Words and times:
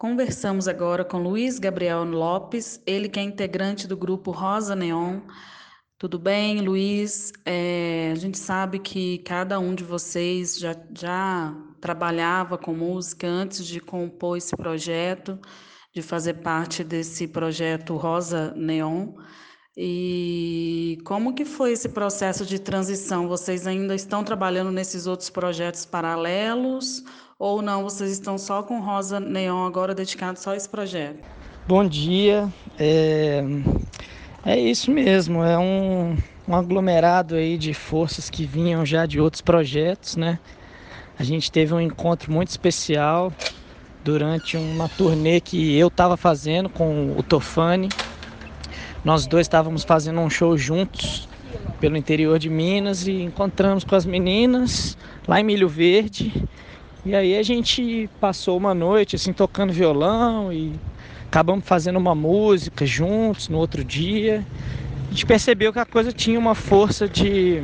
Conversamos 0.00 0.66
agora 0.66 1.04
com 1.04 1.18
Luiz 1.18 1.58
Gabriel 1.58 2.04
Lopes, 2.04 2.82
ele 2.86 3.06
que 3.06 3.20
é 3.20 3.22
integrante 3.22 3.86
do 3.86 3.94
grupo 3.98 4.30
Rosa 4.30 4.74
Neon. 4.74 5.20
Tudo 5.98 6.18
bem, 6.18 6.62
Luiz? 6.62 7.34
É, 7.44 8.08
a 8.10 8.14
gente 8.14 8.38
sabe 8.38 8.78
que 8.78 9.18
cada 9.18 9.58
um 9.58 9.74
de 9.74 9.84
vocês 9.84 10.58
já, 10.58 10.74
já 10.98 11.54
trabalhava 11.82 12.56
com 12.56 12.72
música 12.72 13.26
antes 13.26 13.66
de 13.66 13.78
compor 13.78 14.38
esse 14.38 14.56
projeto, 14.56 15.38
de 15.94 16.00
fazer 16.00 16.40
parte 16.40 16.82
desse 16.82 17.28
projeto 17.28 17.94
Rosa 17.98 18.54
Neon. 18.56 19.12
E 19.82 20.98
como 21.06 21.32
que 21.32 21.42
foi 21.42 21.72
esse 21.72 21.88
processo 21.88 22.44
de 22.44 22.58
transição? 22.58 23.26
Vocês 23.26 23.66
ainda 23.66 23.94
estão 23.94 24.22
trabalhando 24.22 24.70
nesses 24.70 25.06
outros 25.06 25.30
projetos 25.30 25.86
paralelos 25.86 27.02
ou 27.38 27.62
não? 27.62 27.82
Vocês 27.82 28.10
estão 28.10 28.36
só 28.36 28.62
com 28.62 28.78
Rosa 28.78 29.18
Neon 29.18 29.64
agora 29.64 29.94
dedicado 29.94 30.38
só 30.38 30.50
a 30.50 30.56
esse 30.58 30.68
projeto? 30.68 31.24
Bom 31.66 31.88
dia. 31.88 32.46
É, 32.78 33.42
é 34.44 34.60
isso 34.60 34.90
mesmo. 34.90 35.42
É 35.42 35.56
um, 35.56 36.14
um 36.46 36.54
aglomerado 36.54 37.36
aí 37.36 37.56
de 37.56 37.72
forças 37.72 38.28
que 38.28 38.44
vinham 38.44 38.84
já 38.84 39.06
de 39.06 39.18
outros 39.18 39.40
projetos, 39.40 40.14
né? 40.14 40.38
A 41.18 41.24
gente 41.24 41.50
teve 41.50 41.72
um 41.72 41.80
encontro 41.80 42.30
muito 42.30 42.48
especial 42.48 43.32
durante 44.04 44.58
uma 44.58 44.90
turnê 44.90 45.40
que 45.40 45.74
eu 45.74 45.88
estava 45.88 46.18
fazendo 46.18 46.68
com 46.68 47.14
o 47.16 47.22
Tofani. 47.22 47.88
Nós 49.04 49.26
dois 49.26 49.46
estávamos 49.46 49.82
fazendo 49.82 50.20
um 50.20 50.28
show 50.28 50.56
juntos 50.58 51.28
pelo 51.80 51.96
interior 51.96 52.38
de 52.38 52.50
Minas 52.50 53.06
e 53.06 53.22
encontramos 53.22 53.82
com 53.82 53.94
as 53.94 54.04
meninas 54.04 54.96
lá 55.26 55.40
em 55.40 55.44
Milho 55.44 55.68
Verde 55.68 56.46
e 57.04 57.14
aí 57.14 57.38
a 57.38 57.42
gente 57.42 58.10
passou 58.20 58.58
uma 58.58 58.74
noite 58.74 59.16
assim 59.16 59.32
tocando 59.32 59.72
violão 59.72 60.52
e 60.52 60.74
acabamos 61.26 61.64
fazendo 61.64 61.96
uma 61.98 62.14
música 62.14 62.84
juntos 62.84 63.48
no 63.48 63.56
outro 63.56 63.82
dia. 63.82 64.44
A 65.06 65.10
gente 65.10 65.24
percebeu 65.24 65.72
que 65.72 65.78
a 65.78 65.86
coisa 65.86 66.12
tinha 66.12 66.38
uma 66.38 66.54
força 66.54 67.08
de 67.08 67.62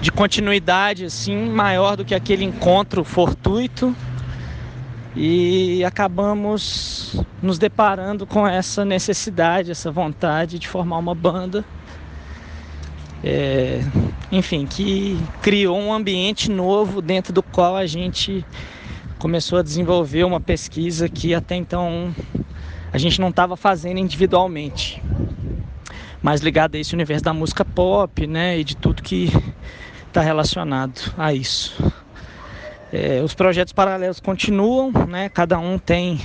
de 0.00 0.10
continuidade 0.10 1.04
assim 1.04 1.36
maior 1.50 1.94
do 1.94 2.06
que 2.06 2.14
aquele 2.14 2.42
encontro 2.42 3.04
fortuito 3.04 3.94
e 5.16 5.84
acabamos 5.84 7.22
nos 7.42 7.58
deparando 7.58 8.26
com 8.26 8.46
essa 8.46 8.84
necessidade, 8.84 9.70
essa 9.70 9.90
vontade 9.90 10.58
de 10.58 10.68
formar 10.68 10.98
uma 10.98 11.14
banda 11.14 11.64
é, 13.22 13.80
enfim, 14.30 14.66
que 14.66 15.18
criou 15.42 15.78
um 15.78 15.92
ambiente 15.92 16.50
novo 16.50 17.02
dentro 17.02 17.32
do 17.32 17.42
qual 17.42 17.76
a 17.76 17.86
gente 17.86 18.44
começou 19.18 19.58
a 19.58 19.62
desenvolver 19.62 20.24
uma 20.24 20.40
pesquisa 20.40 21.08
que 21.08 21.34
até 21.34 21.56
então 21.56 22.14
a 22.92 22.98
gente 22.98 23.20
não 23.20 23.28
estava 23.28 23.56
fazendo 23.56 23.98
individualmente, 23.98 25.02
mais 26.22 26.40
ligada 26.40 26.76
a 26.76 26.80
esse 26.80 26.94
universo 26.94 27.24
da 27.24 27.32
música 27.32 27.64
pop, 27.64 28.26
né, 28.26 28.58
e 28.58 28.64
de 28.64 28.76
tudo 28.76 29.02
que 29.02 29.30
está 30.06 30.20
relacionado 30.20 31.12
a 31.18 31.34
isso. 31.34 31.74
É, 32.92 33.22
os 33.22 33.34
projetos 33.34 33.72
paralelos 33.72 34.18
continuam, 34.18 34.90
né, 35.06 35.28
cada 35.28 35.58
um 35.58 35.78
tem 35.78 36.18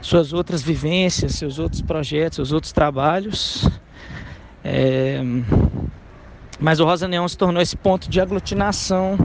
suas 0.00 0.32
outras 0.32 0.62
vivências, 0.62 1.34
seus 1.34 1.58
outros 1.58 1.82
projetos, 1.82 2.36
seus 2.36 2.52
outros 2.52 2.72
trabalhos. 2.72 3.68
É, 4.64 5.20
mas 6.60 6.78
o 6.78 6.84
Rosa 6.84 7.08
Neon 7.08 7.26
se 7.26 7.36
tornou 7.36 7.60
esse 7.60 7.76
ponto 7.76 8.08
de 8.08 8.20
aglutinação 8.20 9.18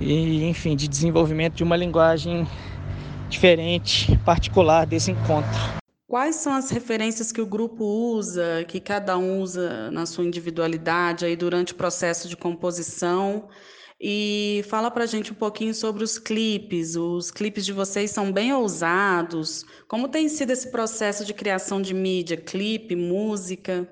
e, 0.00 0.44
enfim, 0.48 0.74
de 0.74 0.88
desenvolvimento 0.88 1.54
de 1.54 1.62
uma 1.62 1.76
linguagem 1.76 2.46
diferente, 3.28 4.16
particular 4.24 4.84
desse 4.84 5.10
encontro. 5.10 5.60
Quais 6.08 6.36
são 6.36 6.52
as 6.52 6.70
referências 6.70 7.32
que 7.32 7.40
o 7.40 7.46
grupo 7.46 7.84
usa, 7.84 8.64
que 8.68 8.80
cada 8.80 9.16
um 9.16 9.40
usa 9.40 9.90
na 9.90 10.04
sua 10.06 10.24
individualidade 10.24 11.24
aí 11.24 11.36
durante 11.36 11.72
o 11.72 11.76
processo 11.76 12.28
de 12.28 12.36
composição? 12.36 13.48
E 14.04 14.64
fala 14.68 14.90
pra 14.90 15.06
gente 15.06 15.30
um 15.30 15.34
pouquinho 15.36 15.72
sobre 15.72 16.02
os 16.02 16.18
clipes. 16.18 16.96
Os 16.96 17.30
clipes 17.30 17.64
de 17.64 17.72
vocês 17.72 18.10
são 18.10 18.32
bem 18.32 18.52
ousados. 18.52 19.64
Como 19.86 20.08
tem 20.08 20.28
sido 20.28 20.50
esse 20.50 20.72
processo 20.72 21.24
de 21.24 21.32
criação 21.32 21.80
de 21.80 21.94
mídia, 21.94 22.36
clipe, 22.36 22.96
música? 22.96 23.88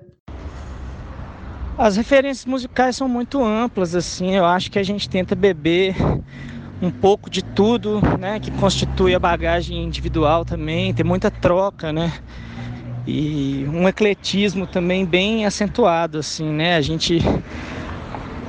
As 1.77 1.95
referências 1.95 2.45
musicais 2.45 2.97
são 2.97 3.07
muito 3.07 3.41
amplas, 3.41 3.95
assim, 3.95 4.35
eu 4.35 4.45
acho 4.45 4.69
que 4.69 4.77
a 4.77 4.83
gente 4.83 5.09
tenta 5.09 5.33
beber 5.33 5.95
um 6.81 6.91
pouco 6.91 7.29
de 7.29 7.41
tudo, 7.41 8.01
né, 8.19 8.39
que 8.39 8.51
constitui 8.51 9.15
a 9.15 9.19
bagagem 9.19 9.81
individual 9.81 10.43
também, 10.43 10.93
tem 10.93 11.05
muita 11.05 11.31
troca, 11.31 11.93
né? 11.93 12.11
E 13.07 13.65
um 13.71 13.87
ecletismo 13.87 14.67
também 14.67 15.05
bem 15.05 15.45
acentuado, 15.45 16.19
assim, 16.19 16.49
né? 16.49 16.75
A 16.75 16.81
gente 16.81 17.19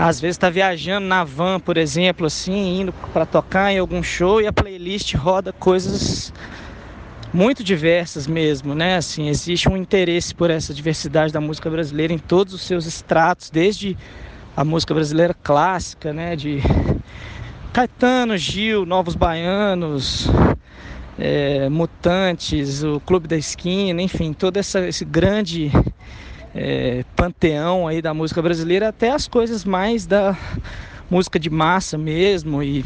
às 0.02 0.20
vezes 0.20 0.34
está 0.34 0.50
viajando 0.50 1.06
na 1.06 1.22
van, 1.22 1.60
por 1.60 1.76
exemplo, 1.76 2.26
assim, 2.26 2.80
indo 2.80 2.92
para 3.12 3.24
tocar 3.24 3.72
em 3.72 3.78
algum 3.78 4.02
show 4.02 4.40
e 4.40 4.48
a 4.48 4.52
playlist 4.52 5.14
roda 5.14 5.52
coisas 5.52 6.32
muito 7.32 7.62
diversas 7.62 8.26
mesmo, 8.26 8.74
né? 8.74 8.96
Assim, 8.96 9.28
existe 9.28 9.68
um 9.68 9.76
interesse 9.76 10.34
por 10.34 10.50
essa 10.50 10.74
diversidade 10.74 11.32
da 11.32 11.40
música 11.40 11.70
brasileira 11.70 12.12
em 12.12 12.18
todos 12.18 12.52
os 12.52 12.62
seus 12.62 12.84
estratos, 12.84 13.48
desde 13.48 13.96
a 14.56 14.64
música 14.64 14.92
brasileira 14.92 15.34
clássica, 15.40 16.12
né? 16.12 16.34
De 16.34 16.58
Caetano, 17.72 18.36
Gil, 18.36 18.84
Novos 18.84 19.14
Baianos, 19.14 20.26
é, 21.16 21.69
Mutantes, 21.69 22.82
o 22.82 22.98
Clube 22.98 23.28
da 23.28 23.36
Esquina, 23.36 24.02
enfim, 24.02 24.32
todo 24.32 24.56
essa, 24.56 24.80
esse 24.88 25.04
grande 25.04 25.70
é, 26.54 27.04
panteão 27.16 27.86
aí 27.88 28.02
da 28.02 28.12
música 28.12 28.42
brasileira, 28.42 28.88
até 28.88 29.10
as 29.10 29.26
coisas 29.26 29.64
mais 29.64 30.06
da 30.06 30.36
música 31.10 31.38
de 31.38 31.50
massa 31.50 31.96
mesmo 31.98 32.62
e 32.62 32.84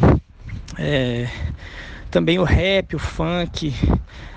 é, 0.78 1.28
também 2.10 2.38
o 2.38 2.44
rap, 2.44 2.97
o 2.97 2.99
funk, 2.99 3.72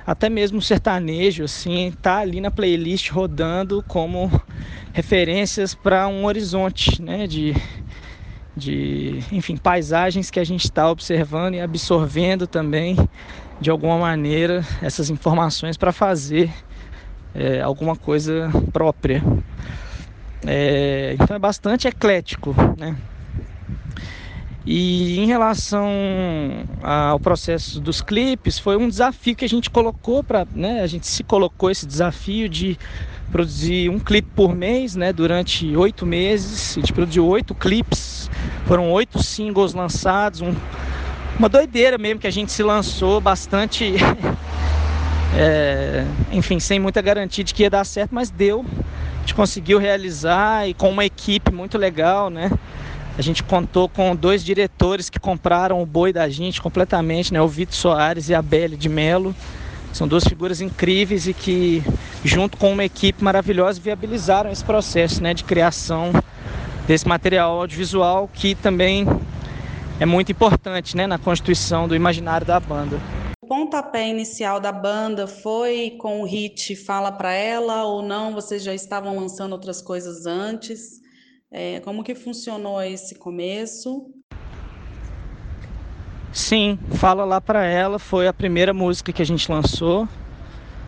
até 0.06 0.30
mesmo 0.30 0.60
o 0.60 0.62
sertanejo, 0.62 1.44
assim, 1.44 1.94
tá 2.02 2.18
ali 2.18 2.42
na 2.42 2.52
playlist 2.52 3.10
rodando 3.10 3.84
como 3.88 4.30
referências 4.92 5.76
para 5.76 6.08
um 6.08 6.26
horizonte, 6.26 7.02
né, 7.02 7.28
de, 7.28 7.56
de, 8.56 9.20
enfim, 9.32 9.56
paisagens 9.56 10.30
que 10.32 10.40
a 10.40 10.44
gente 10.44 10.66
está 10.66 10.90
observando 10.90 11.54
e 11.56 11.62
absorvendo 11.62 12.48
também, 12.48 12.98
de 13.62 13.70
alguma 13.70 13.98
maneira, 13.98 14.66
essas 14.82 15.10
informações 15.10 15.78
para 15.78 15.92
fazer 15.92 16.52
é, 17.40 17.62
alguma 17.62 17.96
coisa 17.96 18.52
própria. 18.74 19.24
É, 20.46 21.16
então 21.20 21.36
é 21.36 21.40
bastante 21.40 21.88
eclético, 21.88 22.54
né? 22.78 22.98
E 24.66 25.18
em 25.18 25.26
relação 25.26 25.88
ao 26.84 27.20
processo 27.20 27.80
dos 27.80 28.02
clipes, 28.02 28.60
foi 28.60 28.78
um 28.78 28.90
desafio 28.90 29.36
que 29.36 29.46
a 29.46 29.50
gente 29.50 29.70
colocou 29.70 30.24
para, 30.24 30.46
né, 30.54 30.82
a 30.82 30.88
gente 30.88 31.08
se 31.08 31.24
colocou 31.24 31.72
esse 31.72 31.88
desafio 31.88 32.48
de 32.48 32.78
produzir 33.32 33.90
um 33.90 33.98
clipe 33.98 34.30
por 34.36 34.54
mês, 34.54 34.96
né, 34.96 35.14
durante 35.14 35.76
oito 35.76 36.06
meses. 36.06 36.78
A 36.78 36.82
gente 36.82 36.94
produziu 36.94 37.26
oito 37.26 37.56
clipes, 37.56 38.30
foram 38.66 38.92
oito 38.92 39.24
singles 39.24 39.74
lançados, 39.74 40.42
um, 40.42 40.54
uma 41.40 41.48
doideira 41.50 41.98
mesmo 41.98 42.20
que 42.20 42.28
a 42.28 42.32
gente 42.32 42.52
se 42.52 42.62
lançou 42.62 43.22
bastante, 43.22 43.94
é, 45.36 46.06
enfim, 46.32 46.60
sem 46.60 46.80
muita 46.80 47.02
garantia 47.02 47.44
de 47.44 47.54
que 47.54 47.64
ia 47.64 47.70
dar 47.70 47.86
certo, 47.86 48.14
mas 48.14 48.30
deu. 48.30 48.66
A 49.18 49.22
gente 49.22 49.34
conseguiu 49.34 49.78
realizar 49.78 50.68
e 50.68 50.74
com 50.74 50.90
uma 50.90 51.06
equipe 51.06 51.52
muito 51.52 51.78
legal, 51.78 52.30
né? 52.30 52.52
A 53.18 53.22
gente 53.22 53.44
contou 53.44 53.90
com 53.90 54.16
dois 54.16 54.44
diretores 54.44 55.10
que 55.10 55.20
compraram 55.20 55.82
o 55.82 55.86
boi 55.86 56.14
da 56.14 56.30
gente 56.30 56.62
completamente, 56.62 57.34
né? 57.34 57.42
O 57.42 57.48
Vitor 57.48 57.76
Soares 57.76 58.30
e 58.30 58.34
a 58.34 58.42
Belle 58.42 58.78
de 58.78 58.90
Melo. 58.90 59.36
São 59.92 60.08
duas 60.08 60.24
figuras 60.24 60.62
incríveis 60.62 61.28
e 61.28 61.34
que, 61.34 61.84
junto 62.24 62.58
com 62.58 62.72
uma 62.72 62.86
equipe 62.86 63.24
maravilhosa, 63.24 63.82
viabilizaram 63.82 64.52
esse 64.52 64.64
processo 64.64 65.22
né, 65.22 65.34
de 65.34 65.44
criação 65.44 66.12
desse 66.88 67.08
material 67.08 67.60
audiovisual 67.60 68.30
que 68.32 68.56
também 68.56 69.06
é 70.00 70.06
muito 70.06 70.32
importante 70.32 70.96
né, 70.96 71.06
na 71.08 71.18
constituição 71.18 71.88
do 71.88 71.96
imaginário 71.96 72.46
da 72.46 72.60
banda. 72.60 73.00
O 73.50 73.56
pontapé 73.56 74.08
inicial 74.08 74.60
da 74.60 74.72
banda 74.72 75.26
foi 75.26 75.96
com 76.00 76.22
o 76.22 76.24
hit 76.24 76.76
Fala 76.76 77.12
Pra 77.12 77.34
Ela 77.34 77.84
ou 77.84 78.04
não? 78.04 78.32
Vocês 78.32 78.62
já 78.62 78.76
estavam 78.76 79.18
lançando 79.18 79.54
outras 79.54 79.82
coisas 79.82 80.28
antes? 80.28 81.02
É, 81.50 81.80
como 81.80 82.04
que 82.04 82.14
funcionou 82.14 82.80
esse 82.80 83.16
começo? 83.16 84.14
Sim, 86.32 86.78
Fala 87.00 87.26
Lá 87.26 87.42
Pra 87.42 87.66
Ela 87.66 87.98
foi 87.98 88.28
a 88.28 88.34
primeira 88.34 88.72
música 88.72 89.12
que 89.12 89.24
a 89.24 89.26
gente 89.26 89.52
lançou. 89.52 90.08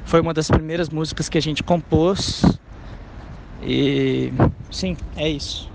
Foi 0.06 0.22
uma 0.22 0.32
das 0.32 0.48
primeiras 0.48 0.88
músicas 0.88 1.28
que 1.28 1.40
a 1.40 1.42
gente 1.42 1.64
compôs. 1.64 2.44
E 3.64 4.32
sim, 4.70 4.96
é 5.18 5.28
isso. 5.28 5.68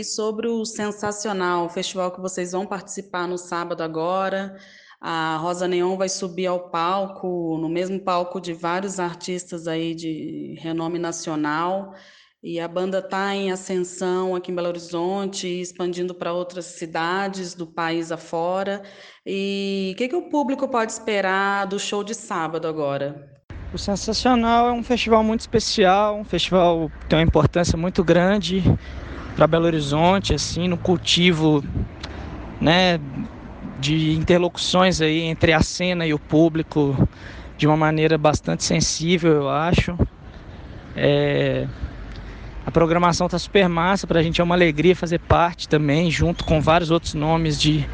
E 0.00 0.04
sobre 0.04 0.48
o 0.48 0.64
Sensacional, 0.64 1.66
o 1.66 1.68
festival 1.68 2.10
que 2.10 2.20
vocês 2.20 2.50
vão 2.50 2.66
participar 2.66 3.28
no 3.28 3.38
sábado 3.38 3.84
agora, 3.84 4.56
A 5.06 5.36
Rosa 5.36 5.68
Neon 5.68 5.98
vai 5.98 6.08
subir 6.08 6.46
ao 6.46 6.70
palco, 6.70 7.58
no 7.60 7.68
mesmo 7.68 8.00
palco 8.00 8.40
de 8.40 8.54
vários 8.54 8.98
artistas 8.98 9.68
aí 9.68 9.94
de 9.94 10.56
renome 10.58 10.98
nacional. 10.98 11.92
E 12.42 12.58
a 12.58 12.66
banda 12.66 13.00
está 13.00 13.34
em 13.34 13.52
ascensão 13.52 14.34
aqui 14.34 14.50
em 14.50 14.54
Belo 14.54 14.68
Horizonte, 14.68 15.46
expandindo 15.46 16.14
para 16.14 16.32
outras 16.32 16.64
cidades 16.64 17.52
do 17.52 17.66
país 17.66 18.10
afora. 18.10 18.82
E 19.26 19.92
o 19.92 19.98
que, 19.98 20.08
que 20.08 20.16
o 20.16 20.30
público 20.30 20.66
pode 20.68 20.92
esperar 20.92 21.66
do 21.66 21.78
show 21.78 22.02
de 22.02 22.14
sábado 22.14 22.66
agora? 22.66 23.30
O 23.74 23.78
Sensacional 23.78 24.68
é 24.68 24.72
um 24.72 24.82
festival 24.82 25.22
muito 25.22 25.40
especial, 25.40 26.16
um 26.16 26.24
festival 26.24 26.90
que 27.00 27.06
tem 27.08 27.18
uma 27.18 27.24
importância 27.26 27.76
muito 27.76 28.02
grande 28.02 28.62
para 29.36 29.46
Belo 29.46 29.66
Horizonte, 29.66 30.32
assim, 30.32 30.66
no 30.66 30.78
cultivo, 30.78 31.62
né, 32.58 32.98
de 33.78 34.12
interlocuções 34.12 35.00
aí 35.00 35.22
entre 35.22 35.52
a 35.52 35.60
cena 35.60 36.06
e 36.06 36.14
o 36.14 36.18
público 36.18 37.08
de 37.56 37.66
uma 37.66 37.76
maneira 37.76 38.18
bastante 38.18 38.64
sensível, 38.64 39.32
eu 39.32 39.48
acho. 39.48 39.96
É, 40.96 41.66
a 42.66 42.70
programação 42.70 43.28
tá 43.28 43.38
super 43.38 43.68
massa, 43.68 44.06
pra 44.06 44.22
gente 44.22 44.40
é 44.40 44.44
uma 44.44 44.54
alegria 44.54 44.96
fazer 44.96 45.18
parte 45.18 45.68
também, 45.68 46.10
junto 46.10 46.44
com 46.44 46.60
vários 46.60 46.90
outros 46.90 47.14
nomes 47.14 47.60
de, 47.60 47.86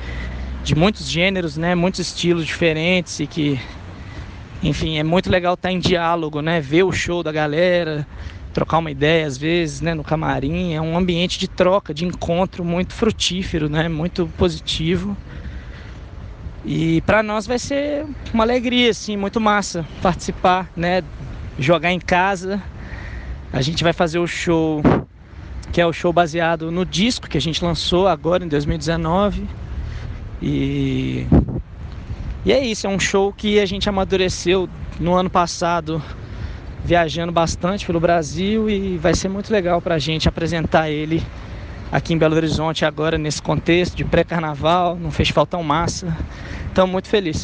de 0.63 0.75
muitos 0.75 1.09
gêneros, 1.09 1.57
né? 1.57 1.75
Muitos 1.75 2.01
estilos 2.01 2.47
diferentes 2.47 3.19
e 3.21 3.27
que, 3.27 3.61
enfim, 4.63 4.99
é 4.99 5.03
muito 5.03 5.31
legal 5.31 5.55
estar 5.55 5.69
tá 5.69 5.73
em 5.73 5.79
diálogo, 5.79 6.41
né? 6.41 6.61
Ver 6.61 6.85
o 6.85 6.93
show 6.93 7.23
da 7.23 7.33
galera, 7.33 8.07
trocar 8.53 8.79
uma 8.79 8.91
ideia 8.91 9.27
às 9.27 9.37
vezes, 9.37 9.81
né? 9.81 9.93
No 9.93 10.05
camarim, 10.05 10.75
é 10.75 10.81
um 10.81 10.97
ambiente 10.97 11.39
de 11.39 11.49
troca, 11.49 11.93
de 11.93 12.05
encontro 12.05 12.65
muito 12.65 12.95
frutífero, 12.95 13.69
né? 13.69 13.89
Muito 13.89 14.31
positivo. 14.37 15.17
E 16.65 17.01
para 17.03 17.23
nós 17.23 17.47
vai 17.47 17.59
ser 17.59 18.05
uma 18.35 18.45
alegria, 18.45 18.91
assim, 18.91 19.17
muito 19.17 19.41
massa 19.41 19.87
participar, 20.03 20.71
né? 20.77 21.03
Jogar 21.59 21.93
em 21.93 22.01
casa 22.01 22.63
a 23.53 23.61
gente 23.63 23.83
vai 23.83 23.93
fazer 23.93 24.19
o 24.19 24.27
show, 24.27 24.81
que 25.73 25.81
é 25.81 25.87
o 25.87 25.93
show 25.93 26.13
baseado 26.13 26.71
no 26.71 26.85
disco 26.87 27.29
que 27.29 27.37
a 27.37 27.41
gente 27.41 27.65
lançou 27.65 28.07
agora 28.07 28.45
em 28.45 28.49
2019. 28.49 29.47
E, 30.41 31.27
e 32.45 32.53
é 32.53 32.65
isso, 32.65 32.87
é 32.87 32.91
um 32.91 33.01
show 33.01 33.33
que 33.33 33.59
a 33.59 33.67
gente 33.67 33.89
amadureceu 33.89 34.69
no 35.01 35.15
ano 35.15 35.29
passado, 35.29 36.01
viajando 36.85 37.33
bastante 37.33 37.85
pelo 37.85 37.99
Brasil 37.99 38.71
e 38.71 38.97
vai 38.99 39.15
ser 39.15 39.29
muito 39.29 39.53
legal 39.53 39.83
para 39.83 39.97
a 39.97 39.99
gente 39.99 40.29
apresentar 40.29 40.89
ele 40.89 41.23
aqui 41.91 42.15
em 42.15 42.19
Belo 42.19 42.37
Horizonte 42.37 42.85
agora 42.85 43.19
nesse 43.19 43.43
contexto 43.43 43.97
de 43.97 44.05
pré-carnaval, 44.05 44.97
num 44.97 45.11
festival 45.11 45.47
tão 45.47 45.63
massa. 45.63 46.17
Estamos 46.69 46.93
muito 46.93 47.09
felizes. 47.09 47.39